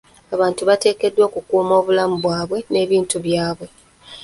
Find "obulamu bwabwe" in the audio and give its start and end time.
1.79-2.57